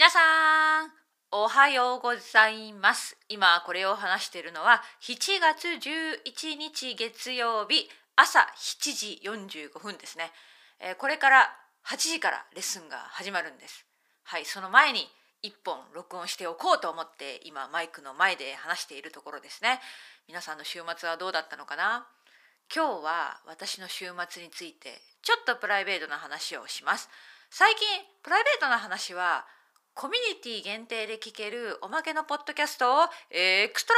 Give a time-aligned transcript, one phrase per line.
[0.00, 0.18] 皆さ
[0.86, 0.88] ん
[1.30, 3.18] おはようございます。
[3.28, 9.20] 今これを話しているのは7月11日月曜日朝7時
[9.76, 10.32] 45分ですね、
[10.80, 11.50] えーこれから
[11.86, 13.84] 8時からレッスンが始まるんです。
[14.22, 15.06] はいその前に
[15.44, 19.80] 1本録音しておこうと思って今マイクの前で話しているところですね。
[20.28, 22.06] 皆さんの週末はどうだったのかな？
[22.74, 27.10] 今日は私の週末についてちょっとプライベートな話をします。
[27.50, 27.86] 最近
[28.22, 29.44] プライベートな話は
[29.94, 33.92] コミュニティ限定で聞けるおまけのポッドキャストをエクスト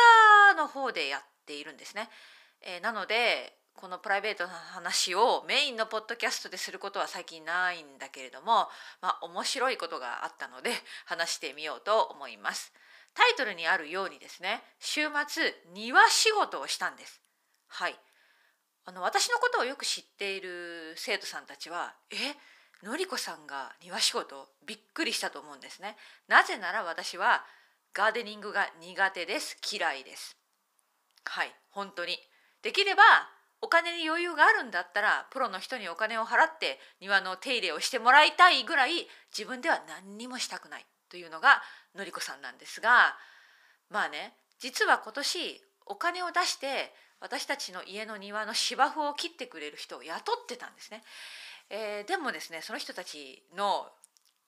[0.49, 2.09] ラの方でやっているんですね、
[2.63, 8.69] えーなのでこのプライベートな話をメインのポッドキャストですることは最近ないんだけれども
[9.01, 10.73] まあ面白いことがあったので
[11.07, 12.73] 話してみようと思います。
[13.15, 17.21] タイトルにあるようにですね週末庭仕事をしたんです。
[17.69, 17.99] はい。
[18.85, 22.35] あの私のことをよく知っている生徒さんたちは「え
[22.83, 25.97] のりこさんが庭仕事びっくりしたと思うんですね。
[26.29, 27.45] なぜなら私は
[27.95, 30.37] ガーデニングが苦手です嫌いです。
[31.25, 32.19] はい本当に
[32.63, 33.03] できれば
[33.61, 41.63] お金に余裕があるんだったらプロの人にお金を払って庭の手入れをしてもらいたいぐらい自分では何にもしたくないというのが
[41.95, 43.15] のりこさんなんですが
[43.89, 51.03] まあね実は今年お金を出して私たちの家の庭の芝生を切ってくれる人を雇ってたんですね。
[51.73, 53.89] えーでもですねその人たちの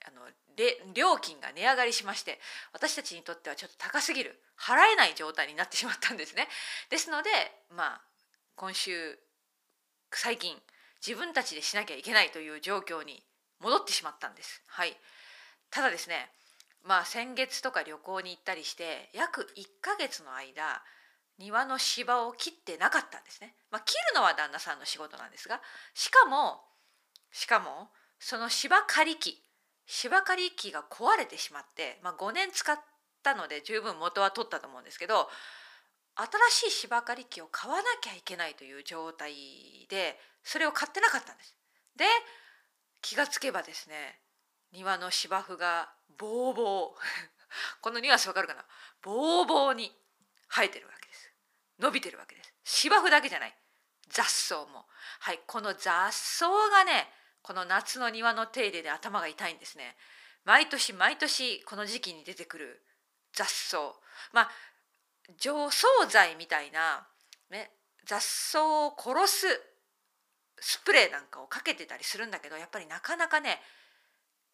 [0.06, 0.20] あの
[0.56, 2.38] れ料金が値上がりしまして
[2.74, 6.46] 私たちにとってはちょっと高すぎる払えない状態になってしまったんですね。
[6.90, 7.30] ですので
[7.74, 8.00] まあ
[8.54, 9.18] 今週
[10.12, 10.54] 最近
[11.04, 13.22] 自分たちでしなきゃいけないという状況に
[13.60, 14.62] 戻ってしまったんです。
[14.66, 14.94] はい、
[15.70, 16.30] ただですね
[16.82, 20.82] まあ先月とか旅行に行ったりして約1ヶ月の間
[21.38, 23.54] 庭の芝を切ってなかったんですね。
[23.70, 25.60] まあ、切るのは旦那さんの仕事なんですが
[25.94, 26.60] しかも
[27.34, 27.90] しかも
[28.20, 29.42] その芝刈り機
[29.86, 32.78] 芝刈り機が壊れてしまって、まあ、5年使っ
[33.24, 35.28] たので十分元は取ったと思うんですけど
[36.14, 39.34] 新しい芝刈り機を買わなきゃいけないという状態
[39.90, 41.56] でそれを買ってなかったんです。
[41.96, 42.04] で
[43.02, 44.20] 気がつけばですね
[44.72, 46.90] 庭の芝生がボーボー
[47.80, 48.64] このニュアンスわかるかな？
[49.02, 49.90] ボーボーに
[50.48, 51.32] 生えてるわけです。
[51.80, 52.54] 伸びてるわけです。
[52.62, 53.54] 芝生だけじゃない。
[54.08, 54.86] 雑草も。
[55.18, 57.08] はいこの雑草がね
[57.44, 59.94] この夏の庭の手入れで頭が痛いんですね。
[60.44, 62.82] 毎年毎年この時期に出てくる
[63.34, 63.92] 雑草。
[64.32, 64.50] まあ
[65.38, 67.06] 除草剤みたいな、
[67.50, 67.70] ね、
[68.06, 69.46] 雑草を殺す
[70.58, 73.60] スプレーなんかをかけてたりするんだけどやっぱりなかなかね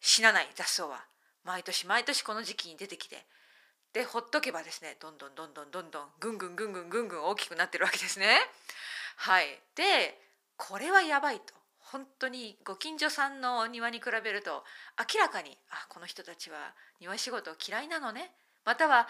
[0.01, 1.05] 死なない雑草は。
[1.45, 3.25] 毎年毎年この時期に出てきて。
[3.93, 8.37] でほっとけばですねどんどんどんどんどんどんぐんぐんぐんぐんぐんぐん大きくなってるわけですね。
[9.15, 10.19] はい、で
[10.57, 11.60] これはやばいと。
[11.91, 14.63] 本当にご近所さんのお庭に比べると
[14.97, 18.31] 明らかにあこの人たちは庭仕事嫌いなのね。
[18.65, 19.07] または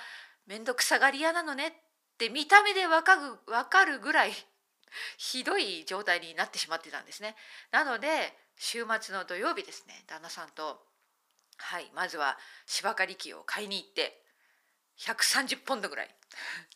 [0.48, 1.68] 面倒くさがり屋なのね。
[1.68, 1.72] っ
[2.18, 4.32] て見た目でわかるわかるぐらい
[5.18, 7.36] ひどい状態になってしまってたんですね。
[7.72, 10.82] なので週末の土曜日ですね旦那さんと
[11.58, 14.22] はいまずは芝刈り機を買いに行って
[15.00, 16.10] 130ポンドぐらい。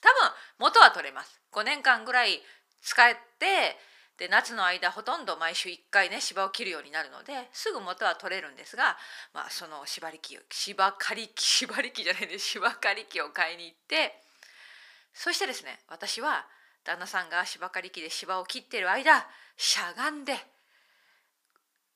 [0.02, 1.40] 多分元は取れます。
[1.52, 2.42] 5年間ぐらい
[2.82, 3.78] 使って
[4.18, 8.96] で夏の間ほとんど毎週1回ね芝を切るようになるのですぐ元は取れるんですが、
[9.34, 14.22] まあ、その芝り機芝刈り機芝 り機じゃないで芝刈り機を買いに行って
[15.14, 16.48] そしてですね私は
[16.86, 19.28] 旦那さんが芝刈り機で芝を切ってる間
[19.58, 20.55] しゃがんで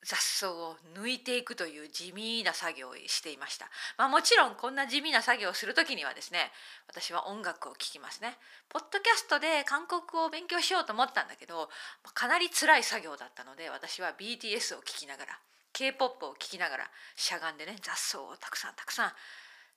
[0.04, 3.68] 雑草を抜いていくという地味な作業をしていました。
[3.98, 6.52] まあもちろんこんな地味な作業をする時にはですね
[6.88, 8.38] 私は音楽を聴きますね。
[8.70, 11.70] ポッドキャストで韓国語を勉強しようと思ったんだけど
[12.14, 15.40] かなり辛い作業だったので私は BTS を聴きながら
[15.74, 16.84] K-POP を聴きながら
[17.16, 19.12] しゃがんでね雑草をたくさんたくさん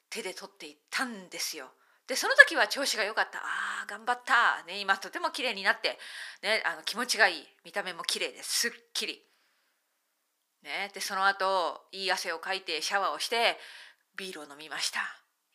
[0.09, 1.67] 手で取っていったんですよ。
[2.07, 5.99] でその時は調子が良かったあー頑張った、ね、今とても綺麗になって、
[6.43, 9.23] ね、あの気持ちがいい見た目も綺麗ですっきり。
[10.63, 13.59] ね、でその後いい汗をかいてシャワーをして
[14.17, 15.01] ビールを飲みました。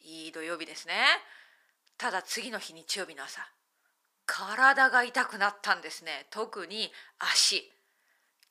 [0.04, 0.94] いい土曜日ですね。
[1.98, 3.42] ただ次の日日曜日の朝
[4.26, 6.28] 体が痛くなったんですね。
[6.30, 7.72] 特に足。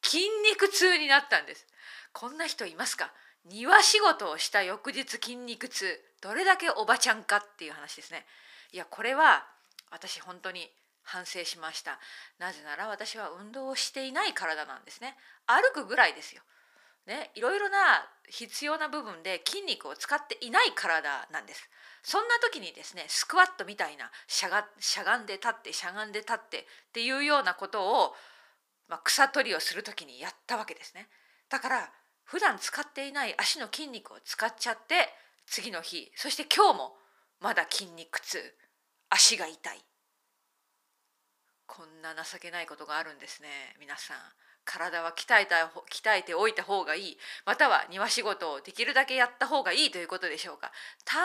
[0.02, 0.20] 筋
[0.50, 1.66] 肉痛になったんです。
[2.12, 3.12] こんな人いますか？
[3.44, 6.00] 庭仕事をした翌日筋肉痛。
[6.22, 8.24] どれだけおばちゃんかっていう話ですね。
[8.72, 9.46] いやこれは
[9.90, 10.70] 私本当に
[11.06, 11.98] 反省しました。
[12.38, 15.16] なぜなら私は運動をしていない体なんですね。
[15.46, 16.42] 歩くぐらいですよ。
[17.06, 21.70] ね、いろいろな必要な部分で筋肉を使っていない体なんです。
[22.02, 28.12] そんな時にですねスクワットみたいなしゃがしゃがんで立ってしゃがんで立ってっていうようなことを、
[28.88, 31.08] まあ、草取りをする時にやったわけですね。
[31.48, 31.90] だから
[32.24, 35.08] 普段使っていない足の筋肉を使っちゃって
[35.46, 36.96] 次の日そして今日も
[37.40, 38.38] まだ筋肉痛
[39.10, 39.84] 足が痛い。
[41.66, 43.48] こんな情けないことがあるんですね。
[43.80, 44.16] 皆さん。
[44.66, 47.18] 体は鍛えた鍛えておいた方がいい。
[47.46, 50.72] または庭仕事をできるだけやった方がいいということでしょうか。
[51.04, 51.22] たま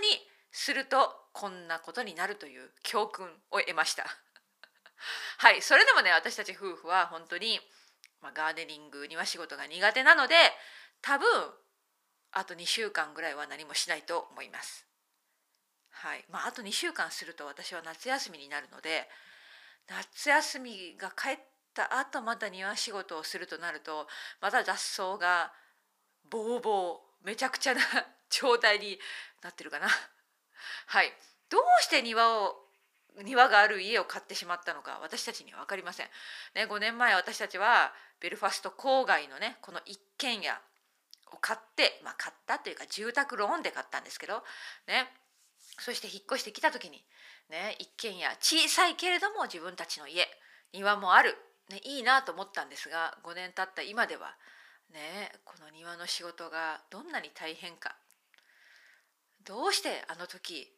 [0.00, 0.18] に
[0.52, 4.06] するとこんなことになるという教訓を得ました。
[5.38, 5.60] はい。
[5.62, 7.60] それでもね私たち夫婦は本当に、
[8.20, 10.36] まあ、ガーデニング庭仕事が苦手なので
[11.02, 11.28] 多分
[12.30, 14.86] あと2週間ぐらいは何もしないと思います。
[15.90, 16.24] はい。
[16.28, 19.08] まああと2週間すると私は夏休みになるので
[19.88, 21.38] 夏休みが帰っ
[21.74, 24.06] た後また庭仕事をするとなると
[24.40, 25.52] また雑草が
[26.30, 27.80] ボーボーめちゃくちゃな
[28.30, 28.98] 状態に
[29.42, 29.88] なってるかな。
[30.86, 31.12] はい
[31.50, 32.64] どうして庭を
[33.22, 36.08] 庭がある家を買ってしまったのか私たちには分かりません。
[36.54, 40.60] ね、5年前私たちはベルファスト郊外のねこの一軒家
[41.32, 44.42] を買って、まあ、買ったというか住宅ローンで買ったんですけど、
[44.88, 45.08] ね、
[45.78, 47.04] そして引っ越してきた時に
[47.50, 50.26] ね、一軒家小さいけれども自分たちの家
[50.72, 51.36] 庭もある、
[51.70, 54.34] ね、いいなと思ったんですが5年経った今では、
[54.92, 57.96] ね、この庭の仕事がどんなに大変か。
[59.44, 60.72] どうしてあの時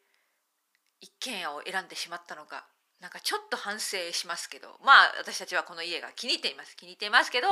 [1.00, 2.66] 一軒家を選んでしまったのか。
[2.98, 4.68] なんかちょっと反省しますけど。
[4.82, 6.74] まあ私たちはこの家が気に入っています。
[6.76, 7.46] 気に入っていますけど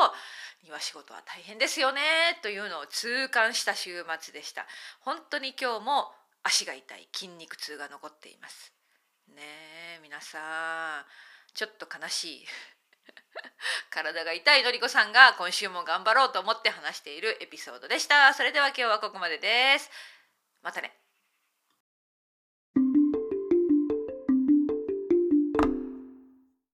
[0.65, 2.01] 庭仕事は大変ですよね
[2.43, 4.67] というのを痛感した週末でした。
[5.01, 6.11] 本当に今日も
[6.45, 8.73] 足が痛い筋肉痛が残っています。
[9.29, 9.43] ね
[9.97, 11.05] え皆さん
[11.55, 12.47] ちょっと悲しい。
[13.91, 18.33] 体が痛いのりこさんが今週も頑張ろうと思って話しているエピソードでした。
[18.35, 19.91] それでは今日はここまでです。
[20.63, 21.04] またね。